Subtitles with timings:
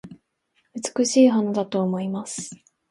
[0.97, 2.49] 美しい花だと思います